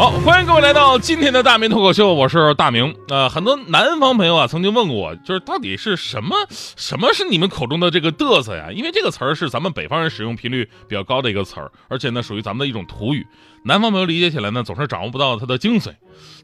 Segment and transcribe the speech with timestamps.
[0.00, 2.96] 好，欢迎各位来到今天的大明脱口秀，我是大明。
[3.10, 8.70] 呃，很多南方朋友啊曾经问过我，就是到底是什么什么是你们口中的这个嘚瑟呀？
[8.72, 13.26] 因为这个词儿是咱们北方人使用频率比较高的一个词儿，而且呢属于咱们的一种土语，
[13.62, 15.92] 南方朋友理解起来呢总是掌握不到它的精髓。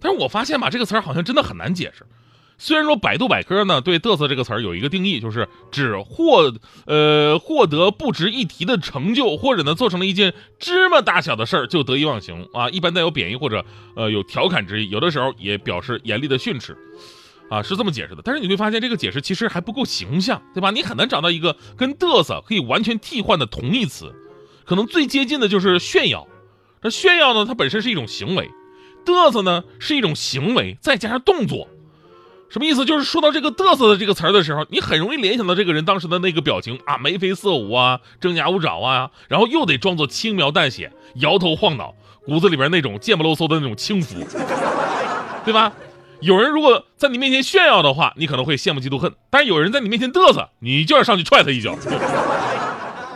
[0.03, 2.05] 但是我发现吧，这个词儿好像真的很难解释。
[2.59, 6.53] 虽然说百度百科呢对“嘚瑟”这个词儿有一个定义，就是指获
[6.87, 16.77] 呃获得不值一提的成就，或者呢做成了一件芝麻大小的事儿就得意忘形啊，一般带有贬义或者呃有调侃之意，有的时候也表示严厉的训斥，
[17.51, 18.23] 啊是这么解释的。
[18.25, 20.71] 但是你会发现这个解释其实还不够形象，对吧？
[20.71, 24.15] 你很难找到一个跟嘚瑟可以完全替换的同义词，
[24.65, 26.27] 可能最接近的就是炫耀。
[26.81, 28.51] 这炫耀呢，它本身是一种行为，
[29.05, 31.69] 嘚瑟呢是一种行为再加上动作。
[32.49, 32.85] 什么意思？
[32.85, 44.25] 就是说到这个“嘚瑟”的这个词儿的时候，你很容易联想到这个人当时的那个表情啊，眉飞色舞啊，张牙舞爪啊，然后又得装作轻描淡写，摇头晃脑，骨子里边那种贱不溜嗖的那种轻浮，
[45.45, 45.73] 对吧？
[46.21, 51.77] 有人如果在你面前炫耀的话，你可能会羡慕嫉妒恨；但是有人在你面前嘚瑟，你就要上去踹他一脚。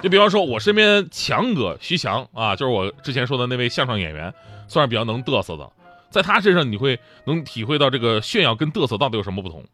[0.03, 4.33] 就比方说，我身边强哥徐强啊，就是我之前说的那位相声演员，
[4.69, 5.71] 算是比较能嘚瑟的。
[6.11, 9.65] 在他身上，你会能体会到这个炫耀跟嘚瑟到底有什么不同。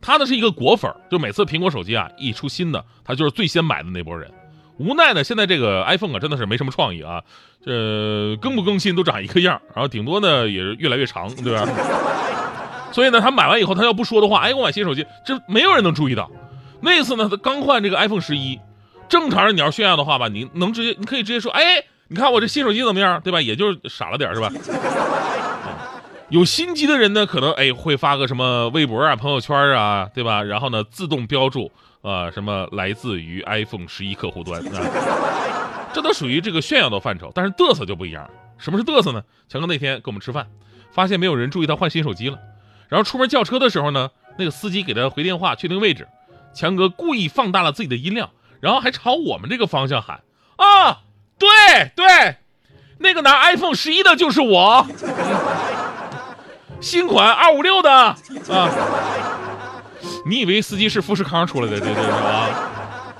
[0.00, 4.30] 他呢是一个果粉，就每次苹果手机啊一出新的，他就是最先买的那波人。
[4.78, 7.22] 无奈呢，现在这个 iPhone 啊真的是没什么创意啊，
[7.64, 11.66] 这更不更新都长一个样，然后顶多呢也是越来越长，对吧？
[12.92, 16.30] 所以呢，他买完以后，他要不说的话，哎，我买新手机，这没有人能注意到。
[16.82, 18.60] 那次呢，他刚换这个 iPhone 十一，
[19.08, 23.40] 正常人你要炫耀的话吧，你能直接，你可以直接说，哎，你看我这新手机怎么样，对吧？
[23.40, 24.52] 也就是傻了点是吧？
[26.28, 30.42] 有心机的人呢，可能哎会发个什么微博啊、朋友圈啊，对吧？
[30.42, 31.70] 然后呢，自动标注
[32.02, 37.30] 啊什么来自于 iPhone 十一客户端啊，这都属于这个炫耀的范畴。
[37.32, 38.28] 但是嘚瑟就不一样，
[38.58, 39.22] 什么是嘚瑟呢？
[39.48, 40.48] 强哥那天跟我们吃饭，
[40.90, 42.38] 发现没有人注意他换新手机了，
[42.88, 46.08] 然后出门叫车的时候呢，那个司机给他回电话确定位置，
[46.52, 50.22] 强哥故意放大了自己的音量，然后还朝我们这个方向喊
[50.56, 51.02] 啊，
[51.38, 51.48] 对
[51.94, 52.38] 对，
[52.98, 54.86] 那个拿 iPhone 十一的就是我。
[56.80, 58.16] 新款二五六的啊，
[60.26, 61.80] 你以为司机是富士康出来的？
[61.80, 62.48] 这这是啊，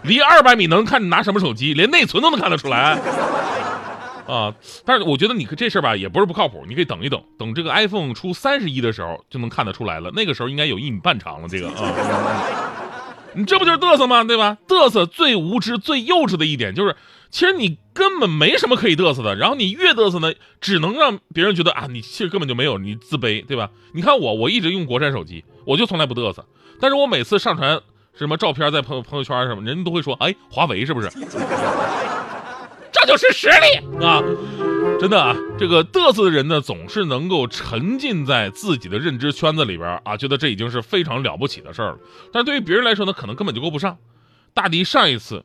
[0.02, 2.98] 离二百米能看你拿什么手机，连内存都能看得出来
[4.26, 4.52] 啊！
[4.84, 11.48] 但是我觉得你这事儿吧也不是不靠谱，你可以等一等，等这个 iPhone 出三十一的时候就能看得出来了，那个时候应该有一米半长了。
[11.48, 11.92] 这个啊，
[13.34, 14.22] 你这不就是嘚瑟吗？
[14.24, 14.58] 对吧？
[14.68, 16.94] 嘚瑟最无知、最幼稚的一点就是。
[17.30, 23.70] 其实你根本没什么可以嘚瑟的，然后你越嘚瑟呢，只能让别人觉得啊，你其实根本就没有，你自卑，对吧？
[23.92, 26.46] 你看我，我一直用国产手机，我就从来不嘚瑟，
[26.80, 27.80] 但是我每次上传
[28.14, 31.10] 什么照片在朋朋友圈什么，人家都会说，哎，华为是不是？
[32.92, 34.22] 这就是实力啊！
[34.98, 41.98] 真的啊，这个嘚瑟的人呢，总是能够沉浸在自己的认知圈子里边啊，觉得这已经是非常了不起的事儿了。
[42.32, 43.98] 但对于别人来说呢，可能根本就够不上。
[44.54, 45.44] 大迪上一次。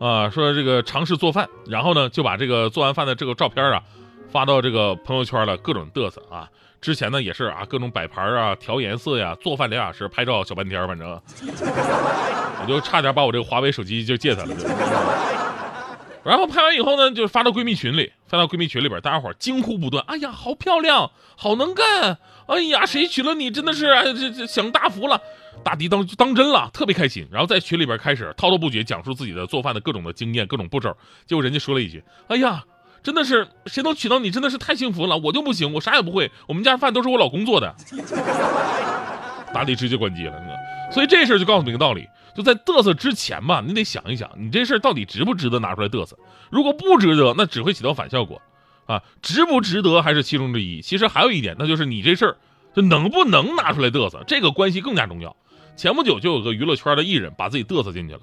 [0.00, 3.82] 啊，说这个尝试做饭，然后呢就把这个做完饭的这个照片啊
[4.30, 6.48] 发到这个朋友圈了，各种嘚瑟啊。
[6.80, 11.20] 之前呢也是啊，各种摆盘啊、调颜色呀、做饭两小时、拍照小半天，反正
[12.62, 14.56] 我就差点把我这个华为手机就借他了。
[16.24, 22.16] 然后拍完以后呢，就发到闺蜜群里，发到闺蜜群里边，大家伙惊呼不断：“哎呀，好漂亮，好能干！
[22.46, 25.20] 哎呀，谁娶了你，真的是这这享大福了。”
[25.62, 30.96] 大迪当当真了，特别开心，然后在群里边开始滔滔不绝讲述自己的做饭的各种的经验、各种步骤。
[31.26, 32.64] 结果人家说了一句：“哎呀，
[33.02, 37.74] 真的是谁能娶到你，真的是太幸福了，我就不行，我啥也不会，我们家饭都是我老公做的。”
[39.52, 40.34] 大迪直接关机了。
[40.92, 46.16] 所以这事儿就告诉你个道理：就在嘚瑟之前吧，你得想一想，你这事儿到底值不值得拿出来嘚瑟？
[46.50, 48.40] 如果不值得，那只会起到反效果。
[48.86, 50.80] 啊，值不值得还是其中之一。
[50.80, 52.36] 其实还有一点，那就是你这事儿
[52.74, 55.36] 就能不能拿出来嘚瑟，这个关系更加重要。
[55.80, 58.20] 前不久就有个娱乐圈的艺人把自己嘚瑟进去了。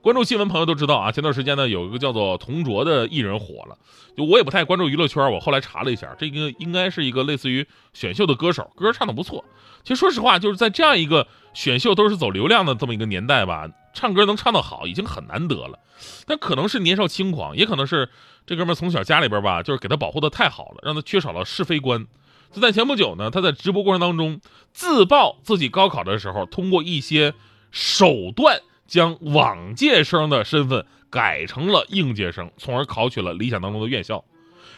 [0.00, 3.76] 关注新闻朋友都知道啊，前段时间呢有一个叫做童卓的艺人火了。
[4.16, 9.44] 就我也不太关注娱乐圈，我后来查了一下，这个应该是一个类似于选秀的歌手，歌唱的不错。
[9.82, 15.78] 其实说实话，就是在这样一个选秀都是走流量的这么一个年代吧，唱歌能唱得好已经很难得了。
[16.24, 18.08] 但可能是年少轻狂，也可能是
[18.46, 22.06] 这哥们从小家里边吧，就是给他保护的太好了，让他缺少了是非观。
[22.54, 24.40] 就在前不久呢，他在直播过程当中
[24.72, 27.34] 自曝自己高考的时候，通过一些
[27.72, 34.24] 手段将往届生的身份改成了应届生，从而考取了理想当中的院校。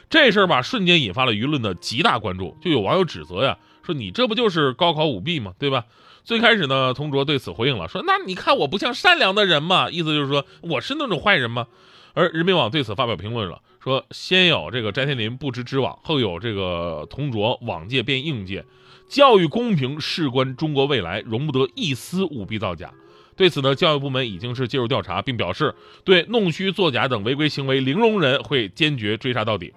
[0.09, 5.53] 这事儿吧，瞬间引发了舆论的极大关注，就有网友指责呀，说你这不就是高考舞弊吗？
[5.59, 5.85] 对吧？
[6.25, 9.91] 最开始呢，同卓对此回应了，说那你看我不像善良的人吗？
[9.91, 11.67] 意思就是说我是那种坏人吗？
[12.15, 18.65] 而人民网对此发表评论了，说先有这个翟天临不知之网，后有这个同卓往届变应届，
[19.09, 22.93] 教育公平事关中国未来，容不得一丝舞弊造假。
[23.37, 25.73] 对此呢，教育部门已经是介入调查，并表示
[26.03, 29.73] 对弄虚作假等违规行为零容忍，会坚决追查到底。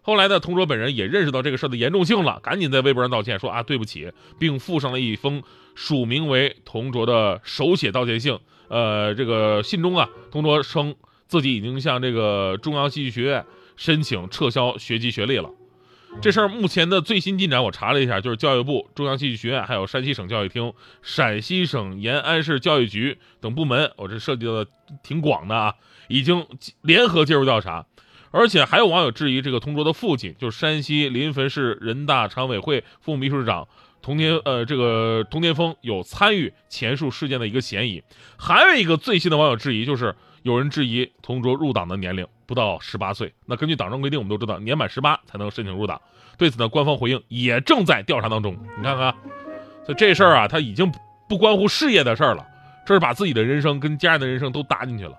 [0.00, 4.10] 后来呢，同卓本人也认识到这个事儿的严重性了，赶紧在微博上道歉，说啊对不起，
[4.40, 5.40] 并附上了一封
[5.76, 8.36] 署名为同卓的手写道歉信。
[8.66, 10.96] 呃，这个信中啊，同卓称。
[11.32, 13.42] 自己已经向这个中央戏剧学院
[13.74, 15.48] 申请撤销学籍学历了。
[16.20, 24.66] 这事儿目前的最新进展，我查了一下，就是教育部、中央戏剧学院、还有山西省教育厅、陕西省延安市教育局等部门，我这涉及的
[25.02, 25.74] 挺广的啊，
[26.08, 26.46] 已经
[26.82, 27.86] 联合介入调查。
[28.30, 33.66] 而且还有网友质疑，这个同桌的父亲，就是山西临汾市人大常委会副秘书长
[34.02, 38.02] 童天，呃，这个童天峰有参与前述事件的一个嫌疑。
[38.36, 40.14] 还有一个最新的网友质疑，就是。
[40.42, 46.00] 有人质疑同桌入党的年龄不到十八岁，那根据党章规定，我们都知道年满十八才能申请入党。
[46.36, 48.56] 对此呢，官方回应也正在调查当中。
[48.76, 49.14] 你看看，
[49.84, 50.92] 所以这事儿啊，他已经
[51.28, 52.44] 不关乎事业的事儿了，
[52.84, 55.16] 这是把自己的人生跟家人的人生都搭进去了。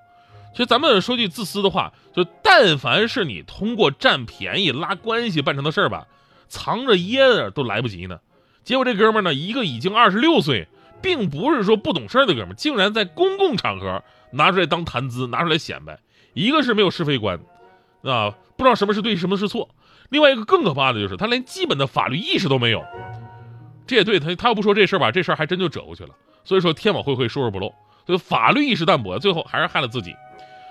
[0.51, 6.05] 其实咱们说句自私的话，就但凡是你通过占便宜拉关系办成的事儿吧，
[6.47, 8.19] 藏着掖着都来不及呢。
[8.63, 10.67] 结果这哥们儿呢，一个已经二十六岁，
[11.03, 14.03] 并不是说不懂事儿的哥们儿，竟然在公共场合。
[14.35, 15.99] 拿出来当谈资，拿出来显摆，
[16.33, 17.39] 一个是没有是非观，
[18.01, 19.69] 啊，不知道什么是对，什么是错；
[20.09, 22.83] 另外一个更可怕的就是他连基本的法律意识都没有。
[23.85, 26.15] 这也对他，他要不说这事儿吧，这事儿还真就折过去了。
[26.43, 27.71] 所以说天网恢恢，疏而不漏。
[28.07, 30.15] 所以法律意识淡薄，最后还是害了自己。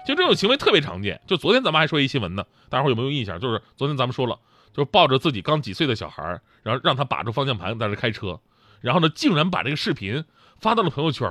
[0.05, 1.21] 其实这种行为特别常见。
[1.29, 3.39] 就昨天咱们还说一新闻呢，大伙有没有印象？
[3.39, 4.37] 就是昨天咱们说了，
[4.75, 8.41] 就抱着自己刚几岁的小孩，然后让他把住方向盘在这开车，
[8.83, 10.25] 然后呢，竟然把这个视频
[10.61, 11.27] 发到了朋友圈。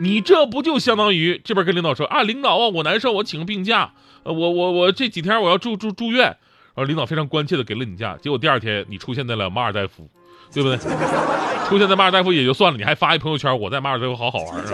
[0.00, 3.92] 你这不就相当于这边跟领导说啊，领导啊，我难受，我请个病假，
[4.22, 10.08] 呃，我我我这几天我要住住住院，然后领导非常关切的给了你假，结果第二天你出现在了马尔代夫，
[10.52, 10.78] 对不对？
[11.68, 14.64] 出现在马尔代夫也就算了，你还发一朋友圈，我在马尔代夫好好玩啊。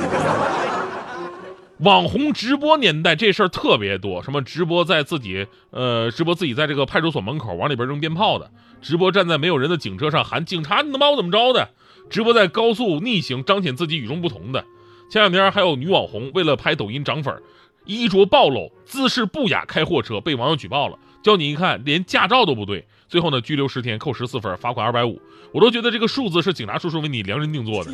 [1.79, 8.51] 网红直播年代这事儿特别多，什么直播在自己呃直播自己在这个派出所门口往里边扔鞭炮的，
[8.81, 11.71] 直播站在没有人的警车上喊警察你能把我怎么着的，
[12.11, 14.65] 直播在高速逆行彰显自己与众不同的。
[15.11, 17.43] 前两天还有女网红为了拍抖音涨粉，
[17.85, 20.99] 衣着暴露，姿势不雅开货车，被网友举报了。
[21.23, 22.87] 叫你一看，连驾照都不对。
[23.09, 25.21] 最后呢，拘留十天，扣十四分，罚款二百五。
[25.53, 27.93] 我都觉得这个数字是警察叔叔为你量身定做的。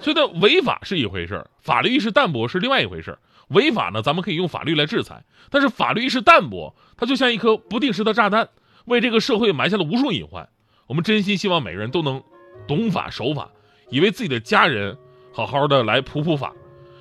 [0.00, 3.18] 所以呢，违法是一回事儿法律意识淡薄是另外一回事儿
[3.48, 8.48] 违法呢，咱们可以用法律来制裁，但是法律意识淡薄，它就像一颗不定时的炸弹，
[8.84, 10.48] 为这个社会埋下了无数隐患。
[10.86, 12.22] 我们真心希望每个人都能
[12.66, 13.48] 懂法守法，
[13.90, 14.96] 以为自己的家人。
[15.36, 16.52] 好好的来普普法，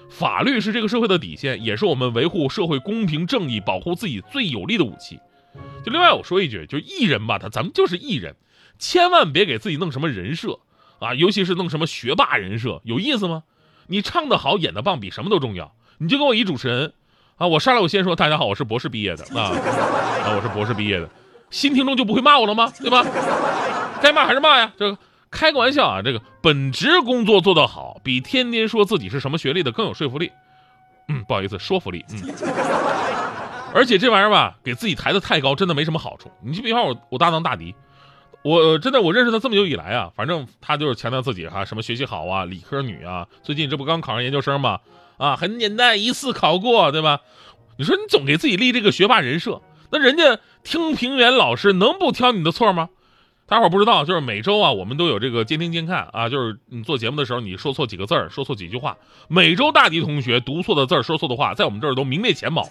[0.09, 5.19] 法律是这个社会的底线，也是我们维护社会公平正义、保护自己最有力的武器。
[5.85, 8.35] 就另外我说一句，就艺人吧，他咱们就是艺人，
[8.79, 10.57] 千万别给自己弄什么人设
[10.97, 13.43] 啊，尤其是弄什么学霸人设，有意思吗？
[13.85, 15.75] 你唱得好，演得棒，比什么都重要。
[15.99, 16.93] 你就跟我一主持人
[17.37, 19.53] 啊，我上来我先说大家好，我是博士毕业的啊，
[20.25, 21.07] 啊我是博士毕业的，
[21.51, 22.73] 新听众就不会骂我了吗？
[22.79, 23.05] 对吧？
[24.01, 24.97] 该骂还是骂呀，这个。
[25.33, 30.31] 开个玩笑啊，这个本职工作做得好，比天天说自己是什么学历的更有说服力。
[31.09, 32.05] 嗯，不好意思，说服力。
[32.11, 32.21] 嗯，
[33.73, 36.31] 而且这玩意儿吧，给自己抬得太高，真的没什么好处。
[36.41, 37.75] 你就比方我，我搭档大迪，
[38.43, 43.27] 我真的我认识他这么久以来啊，反正他就是强调自己哈，什么学习好啊，理科女啊。
[43.41, 44.79] 最近这不刚考上研究生吗？
[45.17, 47.19] 啊，很简单，一次考过，对吧？
[47.77, 49.61] 你说你总给自己立这个学霸人设，
[49.91, 52.89] 那人家听评员老师能不挑你的错吗？
[53.45, 58.97] 大伙儿不知道，就是每周啊，我们都有这个监听监看啊，就是你做节目的时候，你说错几个字儿，说错几句话，
[59.27, 62.67] 每周大迪同学读错的字儿，说错的话，在我们这儿都名列前茅。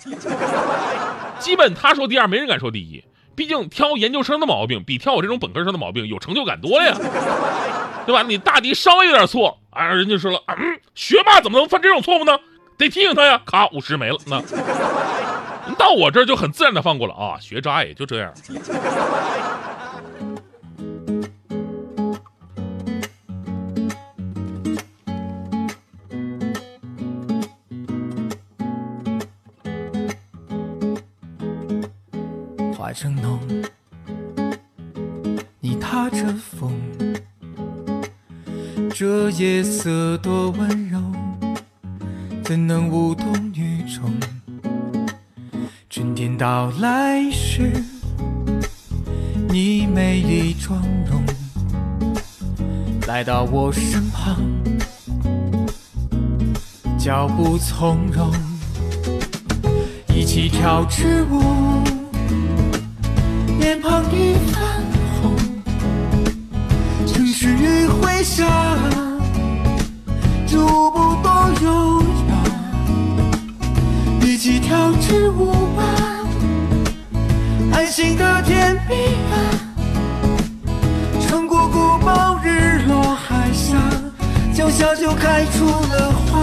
[1.39, 3.05] 基本他说第二，没人敢说第一。
[3.35, 6.95] 毕竟挑研究生的毛病，比挑我这种本科生的毛病有成就感多呀，
[8.07, 8.23] 对吧？
[8.23, 12.39] 你大迪稍微有点错，啊，人家说了，嗯，学霸怎么能犯这种错误呢？
[12.77, 14.19] 得提醒他呀，咔，五十没了。
[14.27, 14.43] 那
[15.79, 18.33] 到我这儿就很自然的放过了啊，学渣也就这样。
[38.95, 41.01] 这夜色多温柔，
[42.45, 44.13] 怎能无动于衷？
[45.89, 47.73] 春天到来时，
[49.49, 50.79] 你美丽妆
[51.11, 51.25] 容
[53.07, 54.37] 来到我身旁，
[56.99, 58.31] 脚步从容，
[60.15, 61.41] 一起跳支舞，
[63.59, 64.85] 脸庞已泛
[65.23, 65.35] 红，
[67.07, 68.47] 城市余晖下，
[78.45, 78.95] 甜蜜
[79.33, 79.35] 啊，
[81.21, 83.77] 穿过古堡，日落海峡，
[84.55, 86.13] 脚下就开出了。
[86.31, 86.41] 花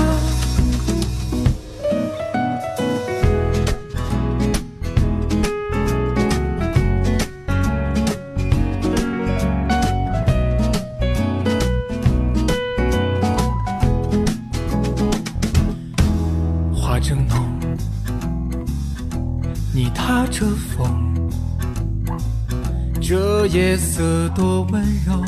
[23.09, 25.25] 这夜色多温柔，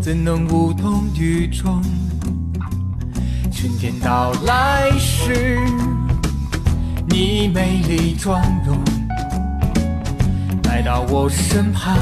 [0.00, 1.82] 怎能无动于衷？
[3.50, 5.58] 春天到来时，
[7.08, 8.78] 你美丽妆容
[10.62, 11.98] 来到我身旁，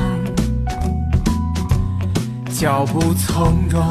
[2.50, 3.90] 脚步从容。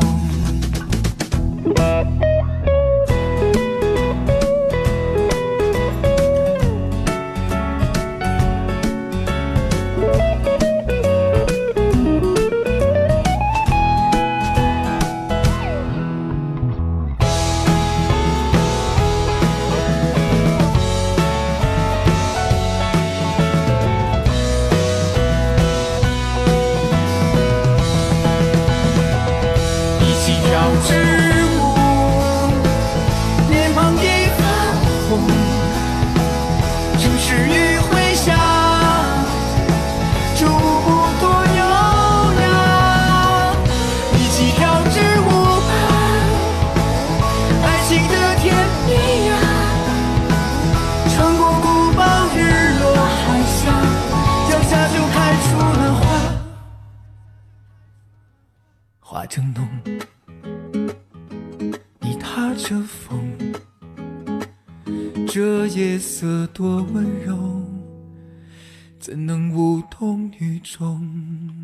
[59.33, 59.65] 正浓，
[62.01, 63.31] 你踏着风，
[65.25, 67.65] 这夜色多温柔，
[68.99, 71.60] 怎能无动于衷？